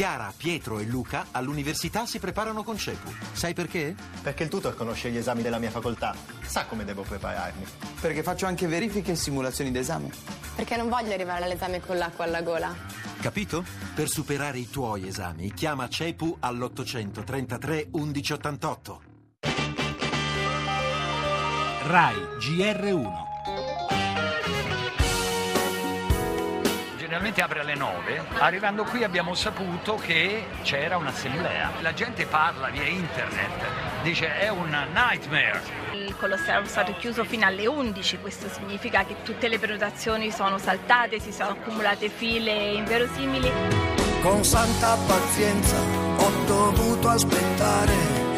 Chiara, 0.00 0.32
Pietro 0.34 0.78
e 0.78 0.86
Luca 0.86 1.26
all'università 1.30 2.06
si 2.06 2.18
preparano 2.18 2.62
con 2.62 2.78
CEPU. 2.78 3.12
Sai 3.32 3.52
perché? 3.52 3.94
Perché 4.22 4.44
il 4.44 4.48
tutor 4.48 4.74
conosce 4.74 5.10
gli 5.10 5.18
esami 5.18 5.42
della 5.42 5.58
mia 5.58 5.68
facoltà. 5.68 6.14
Sa 6.40 6.64
come 6.64 6.86
devo 6.86 7.02
prepararmi. 7.02 7.66
Perché 8.00 8.22
faccio 8.22 8.46
anche 8.46 8.66
verifiche 8.66 9.12
e 9.12 9.14
simulazioni 9.14 9.70
d'esame. 9.70 10.10
Perché 10.54 10.78
non 10.78 10.88
voglio 10.88 11.12
arrivare 11.12 11.44
all'esame 11.44 11.80
con 11.80 11.98
l'acqua 11.98 12.24
alla 12.24 12.40
gola. 12.40 12.74
Capito? 13.20 13.62
Per 13.94 14.08
superare 14.08 14.56
i 14.56 14.70
tuoi 14.70 15.06
esami, 15.06 15.52
chiama 15.52 15.86
CEPU 15.86 16.38
all'833 16.40 17.88
1188. 17.90 19.02
RAI 21.82 22.16
GR1 22.38 23.29
generalmente 27.10 27.42
apre 27.42 27.58
alle 27.58 27.74
9. 27.74 28.22
Arrivando 28.38 28.84
qui 28.84 29.02
abbiamo 29.02 29.34
saputo 29.34 29.96
che 29.96 30.46
c'era 30.62 30.96
un'assemblea. 30.96 31.72
La 31.80 31.92
gente 31.92 32.24
parla 32.24 32.68
via 32.68 32.84
internet, 32.84 34.02
dice 34.02 34.38
è 34.38 34.48
un 34.48 34.68
nightmare. 34.92 35.60
Il 35.92 36.16
Colosseo 36.16 36.62
è 36.62 36.66
stato 36.66 36.94
chiuso 36.98 37.24
fino 37.24 37.46
alle 37.46 37.66
11, 37.66 38.18
questo 38.18 38.48
significa 38.48 39.04
che 39.04 39.16
tutte 39.24 39.48
le 39.48 39.58
prenotazioni 39.58 40.30
sono 40.30 40.58
saltate, 40.58 41.18
si 41.18 41.32
sono 41.32 41.50
accumulate 41.50 42.08
file 42.10 42.74
inverosimili. 42.74 43.50
Con 44.22 44.44
santa 44.44 44.94
pazienza 45.08 45.76
ho 46.16 46.30
dovuto 46.46 47.08
aspettare 47.08 48.29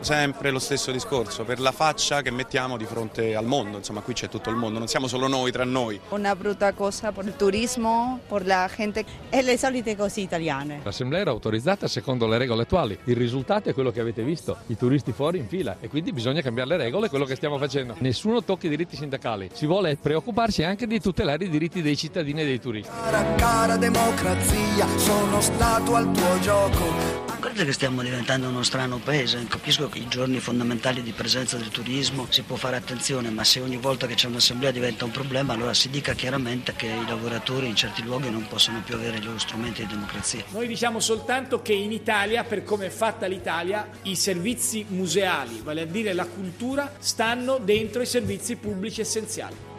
sempre 0.00 0.50
lo 0.50 0.58
stesso 0.58 0.90
discorso, 0.90 1.44
per 1.44 1.60
la 1.60 1.72
faccia 1.72 2.22
che 2.22 2.30
mettiamo 2.30 2.76
di 2.76 2.84
fronte 2.84 3.34
al 3.34 3.44
mondo, 3.44 3.78
insomma 3.78 4.00
qui 4.00 4.14
c'è 4.14 4.28
tutto 4.28 4.50
il 4.50 4.56
mondo, 4.56 4.78
non 4.78 4.88
siamo 4.88 5.06
solo 5.06 5.28
noi 5.28 5.50
tra 5.50 5.64
noi. 5.64 6.00
Una 6.10 6.34
brutta 6.34 6.72
cosa 6.72 7.12
per 7.12 7.24
il 7.26 7.36
turismo, 7.36 8.20
per 8.26 8.46
la 8.46 8.68
gente 8.74 9.04
e 9.28 9.42
le 9.42 9.58
solite 9.58 9.96
cose 9.96 10.20
italiane. 10.20 10.80
L'assemblea 10.82 11.20
era 11.20 11.30
autorizzata 11.30 11.88
secondo 11.88 12.26
le 12.26 12.38
regole 12.38 12.62
attuali, 12.62 12.98
il 13.04 13.16
risultato 13.16 13.68
è 13.68 13.74
quello 13.74 13.90
che 13.90 14.00
avete 14.00 14.22
visto, 14.22 14.56
i 14.66 14.76
turisti 14.76 15.12
fuori 15.12 15.38
in 15.38 15.48
fila 15.48 15.76
e 15.80 15.88
quindi 15.88 16.12
bisogna 16.12 16.40
cambiare 16.40 16.70
le 16.70 16.76
regole, 16.76 17.08
quello 17.08 17.24
che 17.24 17.36
stiamo 17.36 17.58
facendo. 17.58 17.94
Nessuno 17.98 18.42
tocca 18.42 18.66
i 18.66 18.70
diritti 18.70 18.96
sindacali, 18.96 19.50
si 19.52 19.66
vuole 19.66 19.96
preoccuparsi 19.96 20.62
anche 20.62 20.86
di 20.86 21.00
tutelare 21.00 21.44
i 21.44 21.48
diritti 21.48 21.82
dei 21.82 21.96
cittadini 21.96 22.42
e 22.42 22.44
dei 22.44 22.60
turisti. 22.60 22.92
Cara, 23.02 23.34
cara 23.34 23.76
democrazia, 23.76 24.86
sono 24.96 25.40
stato 25.40 25.94
al 25.94 26.10
tuo 26.12 26.38
gioco. 26.40 27.27
Credo 27.40 27.64
che 27.64 27.72
stiamo 27.72 28.02
diventando 28.02 28.48
uno 28.48 28.64
strano 28.64 28.98
paese, 28.98 29.46
capisco 29.48 29.88
che 29.88 29.98
i 29.98 30.08
giorni 30.08 30.40
fondamentali 30.40 31.02
di 31.02 31.12
presenza 31.12 31.56
del 31.56 31.68
turismo 31.68 32.26
si 32.30 32.42
può 32.42 32.56
fare 32.56 32.74
attenzione, 32.74 33.30
ma 33.30 33.44
se 33.44 33.60
ogni 33.60 33.76
volta 33.76 34.08
che 34.08 34.14
c'è 34.14 34.26
un'assemblea 34.26 34.72
diventa 34.72 35.04
un 35.04 35.12
problema, 35.12 35.52
allora 35.52 35.72
si 35.72 35.88
dica 35.88 36.14
chiaramente 36.14 36.74
che 36.74 36.86
i 36.86 37.06
lavoratori 37.06 37.68
in 37.68 37.76
certi 37.76 38.02
luoghi 38.02 38.28
non 38.28 38.46
possono 38.48 38.82
più 38.84 38.96
avere 38.96 39.18
i 39.18 39.22
loro 39.22 39.38
strumenti 39.38 39.82
di 39.86 39.92
democrazia. 39.92 40.42
Noi 40.50 40.66
diciamo 40.66 40.98
soltanto 40.98 41.62
che 41.62 41.74
in 41.74 41.92
Italia, 41.92 42.42
per 42.42 42.64
come 42.64 42.86
è 42.86 42.90
fatta 42.90 43.26
l'Italia, 43.26 43.88
i 44.02 44.16
servizi 44.16 44.84
museali, 44.88 45.60
vale 45.62 45.82
a 45.82 45.86
dire 45.86 46.14
la 46.14 46.26
cultura, 46.26 46.92
stanno 46.98 47.58
dentro 47.58 48.02
i 48.02 48.06
servizi 48.06 48.56
pubblici 48.56 49.00
essenziali. 49.00 49.77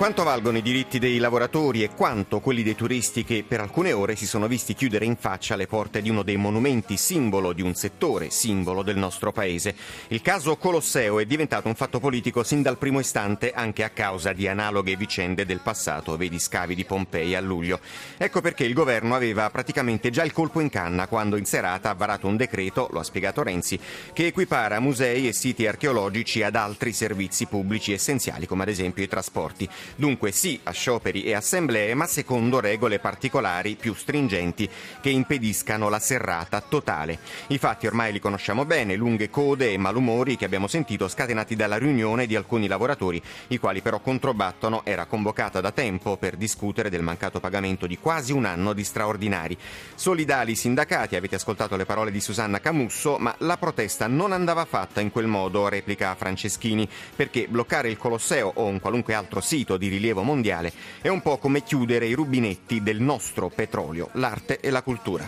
Quanto 0.00 0.24
valgono 0.24 0.56
i 0.56 0.62
diritti 0.62 0.98
dei 0.98 1.18
lavoratori 1.18 1.82
e 1.82 1.90
quanto 1.90 2.40
quelli 2.40 2.62
dei 2.62 2.74
turisti 2.74 3.22
che 3.22 3.44
per 3.46 3.60
alcune 3.60 3.92
ore 3.92 4.16
si 4.16 4.26
sono 4.26 4.46
visti 4.46 4.72
chiudere 4.72 5.04
in 5.04 5.14
faccia 5.14 5.56
le 5.56 5.66
porte 5.66 6.00
di 6.00 6.08
uno 6.08 6.22
dei 6.22 6.38
monumenti 6.38 6.96
simbolo 6.96 7.52
di 7.52 7.60
un 7.60 7.74
settore, 7.74 8.30
simbolo 8.30 8.82
del 8.82 8.96
nostro 8.96 9.30
paese? 9.30 9.74
Il 10.08 10.22
caso 10.22 10.56
Colosseo 10.56 11.18
è 11.18 11.26
diventato 11.26 11.68
un 11.68 11.74
fatto 11.74 12.00
politico 12.00 12.42
sin 12.42 12.62
dal 12.62 12.78
primo 12.78 12.98
istante 12.98 13.52
anche 13.52 13.84
a 13.84 13.90
causa 13.90 14.32
di 14.32 14.48
analoghe 14.48 14.96
vicende 14.96 15.44
del 15.44 15.60
passato, 15.60 16.16
vedi 16.16 16.38
scavi 16.38 16.74
di 16.74 16.86
Pompei 16.86 17.34
a 17.34 17.40
luglio. 17.42 17.78
Ecco 18.16 18.40
perché 18.40 18.64
il 18.64 18.72
governo 18.72 19.14
aveva 19.14 19.50
praticamente 19.50 20.08
già 20.08 20.24
il 20.24 20.32
colpo 20.32 20.60
in 20.60 20.70
canna 20.70 21.08
quando 21.08 21.36
in 21.36 21.44
serata 21.44 21.90
ha 21.90 21.94
varato 21.94 22.26
un 22.26 22.38
decreto, 22.38 22.88
lo 22.90 23.00
ha 23.00 23.04
spiegato 23.04 23.42
Renzi, 23.42 23.78
che 24.14 24.28
equipara 24.28 24.80
musei 24.80 25.28
e 25.28 25.34
siti 25.34 25.66
archeologici 25.66 26.42
ad 26.42 26.56
altri 26.56 26.94
servizi 26.94 27.44
pubblici 27.44 27.92
essenziali 27.92 28.46
come 28.46 28.62
ad 28.62 28.70
esempio 28.70 29.04
i 29.04 29.08
trasporti. 29.08 29.68
Dunque 29.96 30.32
sì 30.32 30.58
a 30.62 30.70
scioperi 30.70 31.22
e 31.24 31.34
assemblee, 31.34 31.94
ma 31.94 32.06
secondo 32.06 32.60
regole 32.60 32.98
particolari 32.98 33.76
più 33.76 33.94
stringenti 33.94 34.68
che 35.00 35.10
impediscano 35.10 35.88
la 35.88 35.98
serrata 35.98 36.60
totale. 36.60 37.18
I 37.48 37.58
fatti 37.58 37.86
ormai 37.86 38.12
li 38.12 38.20
conosciamo 38.20 38.64
bene, 38.64 38.96
lunghe 38.96 39.30
code 39.30 39.72
e 39.72 39.78
malumori 39.78 40.36
che 40.36 40.44
abbiamo 40.44 40.66
sentito 40.66 41.08
scatenati 41.08 41.56
dalla 41.56 41.76
riunione 41.76 42.26
di 42.26 42.36
alcuni 42.36 42.66
lavoratori, 42.66 43.22
i 43.48 43.58
quali 43.58 43.80
però 43.80 44.00
controbattono 44.00 44.82
era 44.84 45.06
convocata 45.06 45.60
da 45.60 45.72
tempo 45.72 46.16
per 46.16 46.36
discutere 46.36 46.90
del 46.90 47.02
mancato 47.02 47.40
pagamento 47.40 47.86
di 47.86 47.98
quasi 47.98 48.32
un 48.32 48.44
anno 48.44 48.72
di 48.72 48.84
straordinari. 48.84 49.56
Solidali 49.94 50.54
sindacati, 50.54 51.16
avete 51.16 51.36
ascoltato 51.36 51.76
le 51.76 51.84
parole 51.84 52.10
di 52.10 52.20
Susanna 52.20 52.60
Camusso, 52.60 53.18
ma 53.18 53.34
la 53.38 53.56
protesta 53.56 54.06
non 54.06 54.32
andava 54.32 54.64
fatta 54.64 55.00
in 55.00 55.10
quel 55.10 55.26
modo, 55.26 55.68
replica 55.68 56.14
Franceschini, 56.14 56.88
perché 57.14 57.46
bloccare 57.48 57.88
il 57.88 57.96
Colosseo 57.96 58.50
o 58.54 58.64
un 58.64 58.80
qualunque 58.80 59.14
altro 59.14 59.40
sito 59.40 59.76
di 59.80 59.88
rilievo 59.88 60.22
mondiale 60.22 60.70
è 61.00 61.08
un 61.08 61.22
po' 61.22 61.38
come 61.38 61.62
chiudere 61.62 62.04
i 62.06 62.12
rubinetti 62.12 62.82
del 62.82 63.00
nostro 63.00 63.48
petrolio, 63.48 64.10
l'arte 64.12 64.60
e 64.60 64.68
la 64.68 64.82
cultura. 64.82 65.24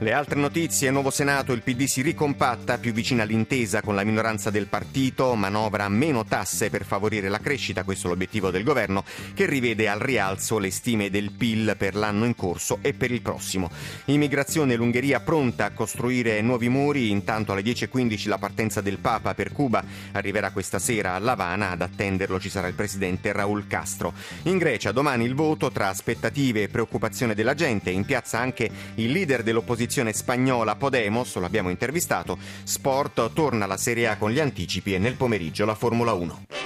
Le 0.00 0.12
altre 0.12 0.38
notizie, 0.38 0.92
nuovo 0.92 1.10
Senato, 1.10 1.52
il 1.52 1.62
PD 1.62 1.86
si 1.86 2.02
ricompatta 2.02 2.78
più 2.78 2.92
vicina 2.92 3.24
all'intesa 3.24 3.82
con 3.82 3.96
la 3.96 4.04
minoranza 4.04 4.48
del 4.48 4.68
partito, 4.68 5.34
manovra 5.34 5.88
meno 5.88 6.24
tasse 6.24 6.70
per 6.70 6.84
favorire 6.84 7.28
la 7.28 7.40
crescita, 7.40 7.82
questo 7.82 8.06
è 8.06 8.10
l'obiettivo 8.10 8.52
del 8.52 8.62
governo, 8.62 9.02
che 9.34 9.46
rivede 9.46 9.88
al 9.88 9.98
rialzo 9.98 10.58
le 10.58 10.70
stime 10.70 11.10
del 11.10 11.32
PIL 11.32 11.74
per 11.76 11.96
l'anno 11.96 12.26
in 12.26 12.36
corso 12.36 12.78
e 12.80 12.94
per 12.94 13.10
il 13.10 13.22
prossimo. 13.22 13.72
Immigrazione, 14.04 14.76
l'Ungheria 14.76 15.18
pronta 15.18 15.64
a 15.64 15.72
costruire 15.72 16.40
nuovi 16.42 16.68
muri, 16.68 17.10
intanto 17.10 17.50
alle 17.50 17.62
10.15 17.62 18.28
la 18.28 18.38
partenza 18.38 18.80
del 18.80 18.98
Papa 18.98 19.34
per 19.34 19.50
Cuba 19.50 19.82
arriverà 20.12 20.52
questa 20.52 20.78
sera 20.78 21.16
a 21.16 21.18
Lavana, 21.18 21.70
ad 21.70 21.82
attenderlo 21.82 22.38
ci 22.38 22.50
sarà 22.50 22.68
il 22.68 22.74
presidente 22.74 23.32
Raul 23.32 23.66
Castro. 23.66 24.12
In 24.44 24.58
Grecia 24.58 24.92
domani 24.92 25.24
il 25.24 25.34
voto 25.34 25.72
tra 25.72 25.88
aspettative 25.88 26.62
e 26.62 26.68
preoccupazione 26.68 27.34
della 27.34 27.54
gente, 27.54 27.90
in 27.90 28.04
piazza 28.04 28.38
anche 28.38 28.70
il 28.94 29.10
leader 29.10 29.42
dell'opposizione 29.88 30.12
spagnola 30.12 30.76
Podemos, 30.76 31.34
lo 31.36 31.46
abbiamo 31.46 31.70
intervistato. 31.70 32.38
Sport 32.62 33.32
torna 33.32 33.64
alla 33.64 33.78
Serie 33.78 34.08
A 34.08 34.18
con 34.18 34.30
gli 34.30 34.38
anticipi 34.38 34.94
e 34.94 34.98
nel 34.98 35.14
pomeriggio 35.14 35.64
la 35.64 35.74
Formula 35.74 36.12
1. 36.12 36.57